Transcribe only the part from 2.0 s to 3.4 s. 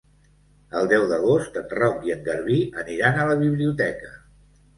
i en Garbí aniran a la